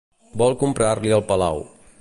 [0.41, 1.65] Vol comprar-li el palau.